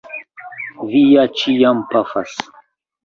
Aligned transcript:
Vi 0.93 1.03
ja 1.09 1.25
ĉiam 1.41 1.85
pafas? 1.93 2.35